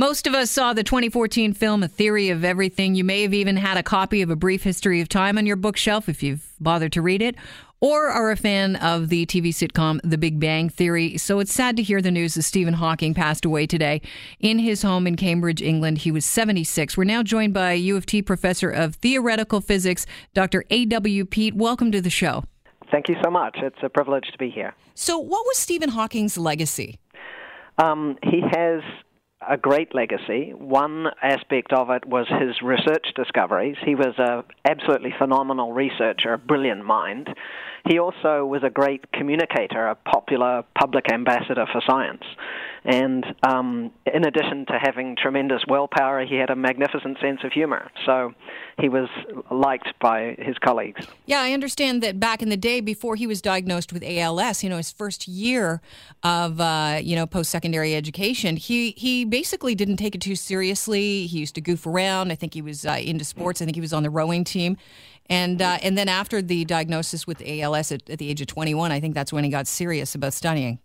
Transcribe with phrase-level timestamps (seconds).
[0.00, 2.94] Most of us saw the 2014 film A Theory of Everything.
[2.94, 5.56] You may have even had a copy of A Brief History of Time on your
[5.56, 7.36] bookshelf if you've bothered to read it,
[7.80, 11.18] or are a fan of the TV sitcom The Big Bang Theory.
[11.18, 14.00] So it's sad to hear the news that Stephen Hawking passed away today
[14.38, 15.98] in his home in Cambridge, England.
[15.98, 16.96] He was 76.
[16.96, 20.64] We're now joined by U of T professor of theoretical physics, Dr.
[20.70, 21.26] A.W.
[21.26, 21.54] Peet.
[21.54, 22.44] Welcome to the show.
[22.90, 23.58] Thank you so much.
[23.62, 24.74] It's a privilege to be here.
[24.94, 26.98] So, what was Stephen Hawking's legacy?
[27.76, 28.80] Um, he has
[29.48, 30.52] a great legacy.
[30.56, 33.76] One aspect of it was his research discoveries.
[33.84, 37.28] He was an absolutely phenomenal researcher, a brilliant mind.
[37.88, 42.22] He also was a great communicator, a popular public ambassador for science.
[42.84, 47.90] And um, in addition to having tremendous willpower, he had a magnificent sense of humor.
[48.06, 48.32] So
[48.80, 49.08] he was
[49.50, 51.06] liked by his colleagues.
[51.26, 54.70] Yeah, I understand that back in the day, before he was diagnosed with ALS, you
[54.70, 55.82] know, his first year
[56.22, 61.26] of uh, you know post-secondary education, he he basically didn't take it too seriously.
[61.26, 62.32] He used to goof around.
[62.32, 63.60] I think he was uh, into sports.
[63.60, 64.76] I think he was on the rowing team.
[65.28, 68.90] And uh, and then after the diagnosis with ALS at, at the age of 21,
[68.90, 70.80] I think that's when he got serious about studying.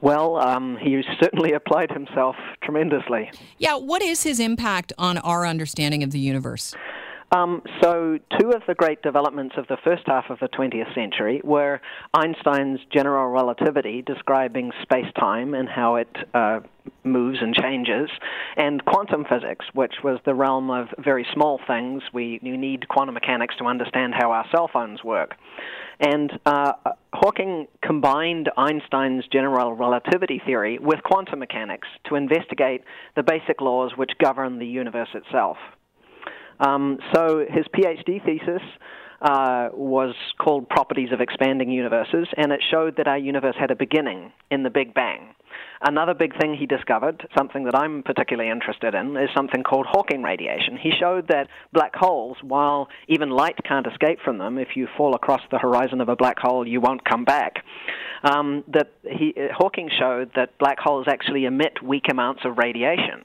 [0.00, 3.30] Well, um, he certainly applied himself tremendously.
[3.58, 6.74] Yeah, what is his impact on our understanding of the universe?
[7.30, 11.42] Um, so, two of the great developments of the first half of the 20th century
[11.44, 11.80] were
[12.14, 16.60] Einstein's general relativity, describing space time and how it uh,
[17.04, 18.08] moves and changes,
[18.56, 22.02] and quantum physics, which was the realm of very small things.
[22.14, 25.34] We you need quantum mechanics to understand how our cell phones work.
[26.00, 26.72] And uh,
[27.12, 32.84] Hawking combined Einstein's general relativity theory with quantum mechanics to investigate
[33.16, 35.58] the basic laws which govern the universe itself.
[36.60, 38.62] Um, so his PhD thesis
[39.20, 43.76] uh, was called Properties of Expanding Universes, and it showed that our universe had a
[43.76, 45.34] beginning in the Big Bang.
[45.80, 50.22] Another big thing he discovered, something that I'm particularly interested in, is something called Hawking
[50.22, 50.76] radiation.
[50.76, 55.14] He showed that black holes, while even light can't escape from them, if you fall
[55.14, 57.64] across the horizon of a black hole, you won't come back.
[58.24, 63.24] Um, that he, Hawking showed that black holes actually emit weak amounts of radiation.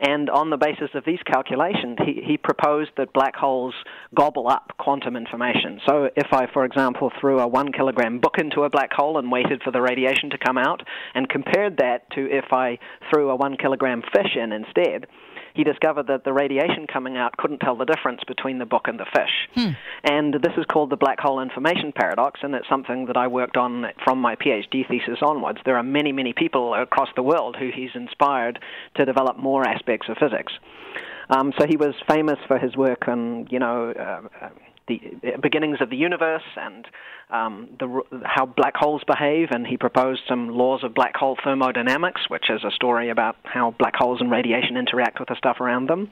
[0.00, 3.74] And on the basis of these calculations, he, he proposed that black holes
[4.14, 5.80] gobble up quantum information.
[5.86, 9.30] So if I, for example, threw a one kilogram book into a black hole and
[9.30, 10.82] waited for the radiation to come out,
[11.14, 12.78] and compared that to if I
[13.12, 15.06] threw a one kilogram fish in instead,
[15.54, 18.98] he discovered that the radiation coming out couldn't tell the difference between the book and
[18.98, 19.48] the fish.
[19.54, 19.70] Hmm.
[20.04, 23.56] And this is called the black hole information paradox, and it's something that I worked
[23.56, 25.58] on from my PhD thesis onwards.
[25.64, 28.58] There are many, many people across the world who he's inspired
[28.96, 30.52] to develop more aspects of physics.
[31.30, 34.48] Um, so he was famous for his work on, you know, uh,
[34.90, 36.86] the beginnings of the universe and
[37.30, 42.22] um, the, how black holes behave, and he proposed some laws of black hole thermodynamics,
[42.28, 45.88] which is a story about how black holes and radiation interact with the stuff around
[45.88, 46.10] them.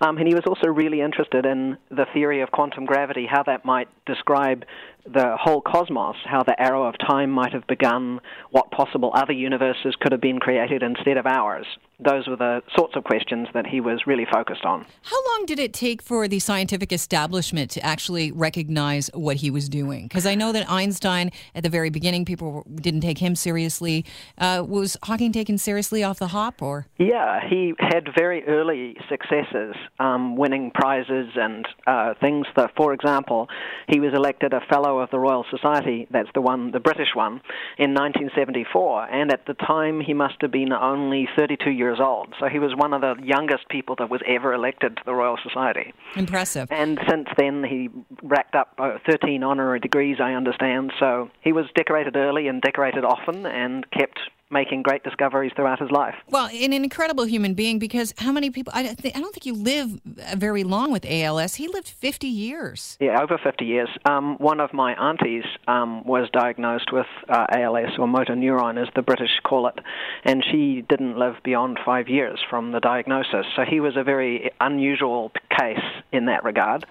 [0.00, 3.64] Um, and he was also really interested in the theory of quantum gravity, how that
[3.64, 4.64] might describe
[5.12, 8.20] the whole cosmos, how the arrow of time might have begun,
[8.50, 11.66] what possible other universes could have been created instead of ours.
[12.00, 14.86] Those were the sorts of questions that he was really focused on.
[15.02, 19.68] How long did it take for the scientific establishment to actually recognize what he was
[19.68, 20.04] doing?
[20.04, 24.04] Because I know that Einstein, at the very beginning, people didn't take him seriously.
[24.38, 26.86] Uh, was Hawking taken seriously off the hop, or?
[26.98, 32.46] Yeah, he had very early successes, um, winning prizes and uh, things.
[32.54, 33.48] That, for example,
[33.88, 37.40] he was elected a fellow of the Royal Society, that's the one, the British one,
[37.78, 39.04] in 1974.
[39.10, 42.34] And at the time, he must have been only 32 years old.
[42.40, 45.38] So he was one of the youngest people that was ever elected to the Royal
[45.42, 45.92] Society.
[46.16, 46.68] Impressive.
[46.70, 47.88] And since then, he
[48.22, 50.92] racked up uh, 13 honorary degrees, I understand.
[50.98, 54.18] So he was decorated early and decorated often and kept
[54.50, 56.14] making great discoveries throughout his life.
[56.30, 58.72] Well, an incredible human being because how many people?
[58.74, 60.00] I, th- I don't think you live
[60.36, 61.56] very long with ALS.
[61.56, 62.96] He lived 50 years.
[63.00, 63.88] Yeah, over 50 years.
[64.04, 68.88] Um, one of my aunties um, was diagnosed with uh, ALS or motor neuron, as
[68.94, 69.78] the British call it,
[70.24, 73.46] and she didn't live beyond five years from the diagnosis.
[73.56, 75.78] So he was a very unusual case
[76.12, 76.86] in that regard.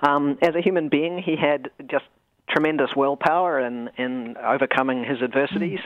[0.00, 2.04] Um, as a human being, he had just
[2.52, 5.80] tremendous willpower in, in overcoming his adversities.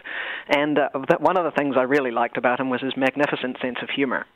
[0.51, 0.57] Mm.
[0.57, 3.79] And uh, one of the things I really liked about him was his magnificent sense
[3.83, 4.27] of humor.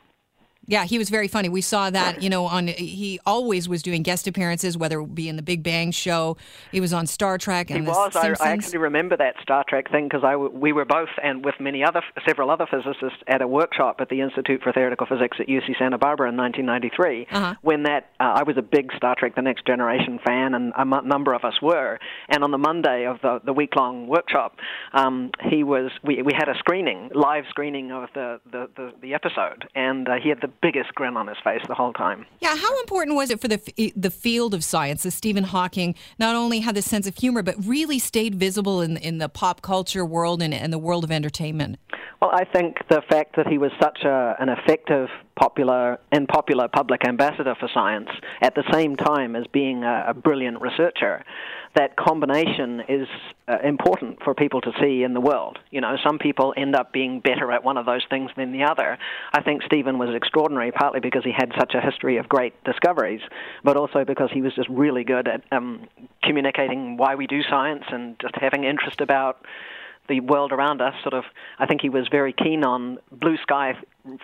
[0.67, 1.49] Yeah, he was very funny.
[1.49, 5.27] We saw that, you know, on he always was doing guest appearances, whether it be
[5.27, 6.37] in the Big Bang Show,
[6.71, 7.71] he was on Star Trek.
[7.71, 8.15] And he was.
[8.15, 11.55] I, I, actually remember that Star Trek thing because I we were both and with
[11.59, 15.47] many other several other physicists at a workshop at the Institute for Theoretical Physics at
[15.47, 17.27] UC Santa Barbara in 1993.
[17.31, 17.55] Uh-huh.
[17.63, 20.81] When that uh, I was a big Star Trek: The Next Generation fan, and a
[20.81, 21.97] m- number of us were.
[22.29, 24.57] And on the Monday of the the week long workshop,
[24.93, 29.13] um, he was we we had a screening, live screening of the the the, the
[29.15, 32.25] episode, and uh, he had the biggest grin on his face the whole time.
[32.39, 36.35] Yeah, how important was it for the the field of science that Stephen Hawking not
[36.35, 40.05] only had this sense of humor, but really stayed visible in in the pop culture
[40.05, 41.79] world and, and the world of entertainment?
[42.21, 45.09] Well, I think the fact that he was such a, an effective,
[45.39, 48.09] popular, and popular public ambassador for science
[48.43, 51.23] at the same time as being a, a brilliant researcher
[51.75, 53.07] that combination is
[53.47, 55.57] uh, important for people to see in the world.
[55.69, 58.63] You know, some people end up being better at one of those things than the
[58.63, 58.97] other.
[59.33, 63.21] I think Stephen was extraordinary, partly because he had such a history of great discoveries,
[63.63, 65.87] but also because he was just really good at um,
[66.23, 69.45] communicating why we do science and just having interest about
[70.09, 70.93] the world around us.
[71.03, 71.23] Sort of,
[71.57, 73.75] I think he was very keen on blue sky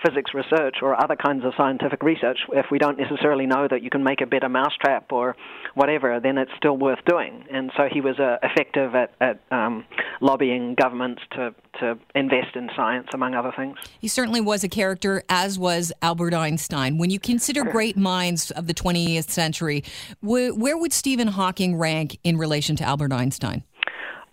[0.06, 2.40] physics research or other kinds of scientific research.
[2.52, 5.36] If we don't necessarily know that you can make a better mousetrap or
[5.76, 7.46] whatever, then it's still worth doing.
[7.52, 9.86] And so he was uh, effective at, at um,
[10.22, 13.78] lobbying governments to to invest in science, among other things.
[14.00, 16.98] He certainly was a character, as was Albert Einstein.
[16.98, 19.84] When you consider great minds of the 20th century,
[20.22, 23.64] wh- where would Stephen Hawking rank in relation to Albert Einstein?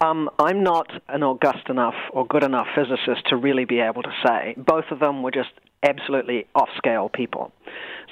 [0.04, 4.12] Um, I'm not an august enough or good enough physicist to really be able to
[4.24, 4.54] say.
[4.56, 5.50] Both of them were just
[5.82, 7.52] absolutely off scale people.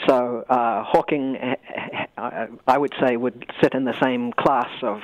[0.08, 1.54] So uh, Hawking, eh,
[2.16, 5.00] eh, I would say, would sit in the same class of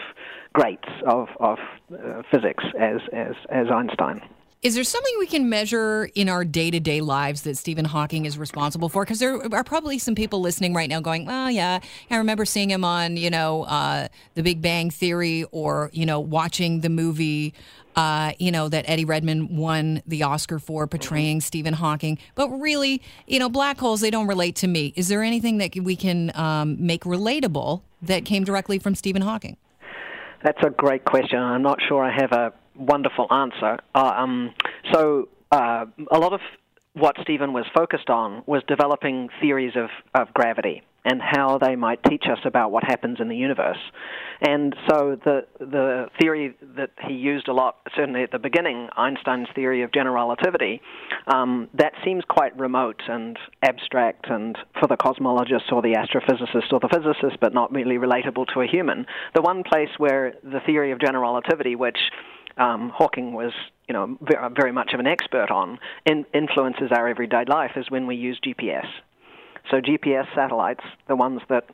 [0.55, 1.59] greats of, of
[1.93, 4.23] uh, physics as, as, as Einstein.
[4.61, 8.27] Is there something we can measure in our day to day lives that Stephen Hawking
[8.27, 9.05] is responsible for?
[9.05, 11.79] Because there are probably some people listening right now going, well, yeah,
[12.11, 16.19] I remember seeing him on, you know, uh, The Big Bang Theory or, you know,
[16.19, 17.55] watching the movie,
[17.95, 22.19] uh, you know, that Eddie Redmayne won the Oscar for portraying Stephen Hawking.
[22.35, 24.93] But really, you know, black holes, they don't relate to me.
[24.97, 29.57] Is there anything that we can um, make relatable that came directly from Stephen Hawking?
[30.43, 31.39] That's a great question.
[31.39, 33.79] I'm not sure I have a wonderful answer.
[33.95, 34.55] Uh, um,
[34.93, 36.41] so uh, a lot of
[36.95, 42.03] what Stephen was focused on was developing theories of, of gravity and how they might
[42.05, 43.79] teach us about what happens in the universe.
[44.41, 49.49] And so the the theory that he used a lot, certainly at the beginning, Einstein's
[49.55, 50.81] theory of general relativity,
[51.27, 56.81] um, that seems quite remote and abstract, and for the cosmologist or the astrophysicist or
[56.81, 59.07] the physicist, but not really relatable to a human.
[59.35, 61.99] The one place where the theory of general relativity, which
[62.59, 63.53] um, Hawking was,
[63.89, 67.91] you know, very, very much of an expert on, in, influences our everyday life is
[67.91, 68.87] when we use GPS.
[69.71, 71.65] So GPS satellites, the ones that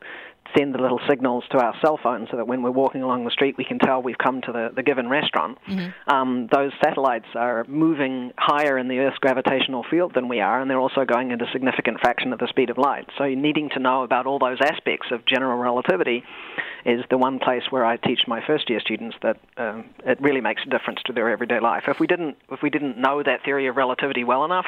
[0.55, 3.31] send the little signals to our cell phone so that when we're walking along the
[3.31, 5.57] street we can tell we've come to the, the given restaurant.
[5.67, 6.13] Mm-hmm.
[6.13, 10.69] Um, those satellites are moving higher in the Earth's gravitational field than we are, and
[10.69, 13.07] they're also going at a significant fraction of the speed of light.
[13.17, 16.23] So needing to know about all those aspects of general relativity
[16.85, 20.41] is the one place where I teach my first year students that um, it really
[20.41, 21.83] makes a difference to their everyday life.
[21.87, 24.67] If we didn't if we didn't know that theory of relativity well enough,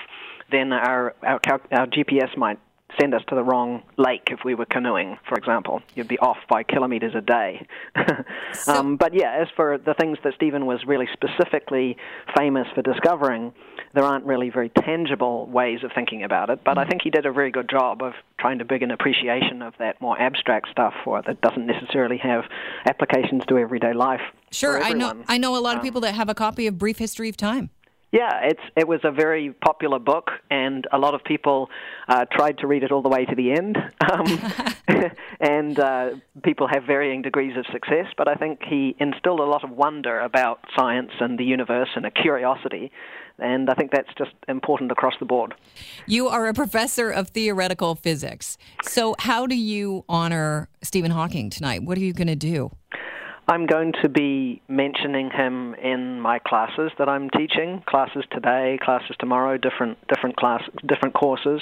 [0.52, 1.40] then our our,
[1.72, 2.60] our GPS might
[3.00, 5.82] send us to the wrong lake if we were canoeing, for example.
[5.96, 7.68] You'd be off by kilometers a day.
[8.54, 11.98] so, um, but yeah, as for the things that Stephen was really specifically
[12.38, 13.54] famous for discovering,
[13.94, 16.64] there aren't really very tangible ways of thinking about it.
[16.64, 16.90] But I mm-hmm.
[16.90, 20.00] think he did a very good job of trying to bring an appreciation of that
[20.02, 22.44] more abstract stuff for that doesn't necessarily have
[22.86, 24.22] applications to everyday life.
[24.52, 25.24] Sure, I know.
[25.28, 27.38] I know a lot of um, people that have a copy of Brief History of
[27.38, 27.70] Time.
[28.18, 31.70] Yeah, it's it was a very popular book, and a lot of people
[32.08, 33.78] uh, tried to read it all the way to the end.
[34.10, 34.54] Um,
[35.42, 39.66] and uh, people have varying degrees of success, but I think he instilled a lot
[39.66, 42.90] of wonder about science and the universe and a curiosity.
[43.38, 45.56] And I think that's just important across the board.
[46.06, 48.58] You are a professor of theoretical physics.
[48.84, 51.84] So, how do you honor Stephen Hawking tonight?
[51.84, 52.72] What are you going to do?
[53.50, 57.82] I'm going to be mentioning him in my classes that I'm teaching.
[57.86, 61.62] Classes today, classes tomorrow, different different class, different courses.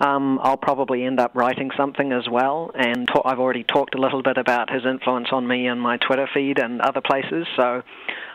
[0.00, 3.98] Um, I'll probably end up writing something as well, and ta- I've already talked a
[3.98, 7.46] little bit about his influence on me and my Twitter feed and other places.
[7.56, 7.82] So.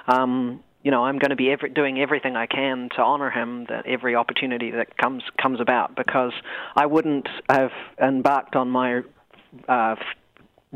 [0.07, 3.65] Um, you know, I'm going to be every, doing everything I can to honor him
[3.69, 6.31] that every opportunity that comes comes about because
[6.75, 9.01] I wouldn't have embarked on my
[9.67, 9.95] uh,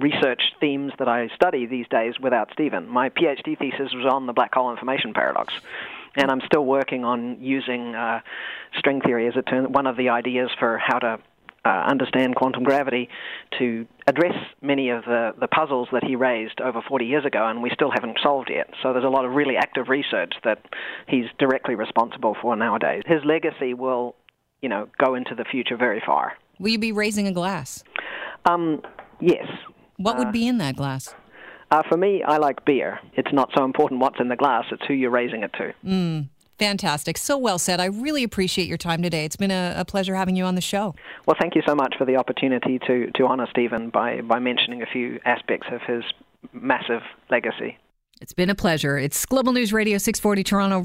[0.02, 2.88] research themes that I study these days without Stephen.
[2.88, 5.54] My PhD thesis was on the black hole information paradox.
[6.16, 8.22] And I'm still working on using uh,
[8.78, 11.20] string theory as it turns one of the ideas for how to
[11.66, 13.10] uh, understand quantum gravity
[13.60, 17.62] to address many of the, the puzzles that he raised over 40 years ago, and
[17.62, 18.70] we still haven't solved yet.
[18.82, 20.64] So there's a lot of really active research that
[21.08, 23.04] he's directly responsible for nowadays.
[23.06, 24.16] His legacy will,
[24.62, 26.34] you know, go into the future very far.
[26.60, 27.84] Will you be raising a glass?
[28.46, 28.82] Um,
[29.20, 29.46] yes.
[30.00, 31.14] What would be in that glass?
[31.72, 33.00] Uh, for me, I like beer.
[33.14, 35.74] It's not so important what's in the glass; it's who you're raising it to.
[35.86, 36.30] Mm.
[36.58, 37.18] Fantastic.
[37.18, 37.80] So well said.
[37.80, 39.24] I really appreciate your time today.
[39.24, 40.94] It's been a, a, pleasure having you on the show.
[41.26, 44.82] Well, thank you so much for the opportunity to, to honor Stephen by, by mentioning
[44.82, 46.04] a few aspects of his
[46.52, 47.02] massive
[47.32, 47.78] legacy.
[48.22, 48.98] It's been a pleasure.
[48.98, 50.78] It's Global News Radio 640 Toronto.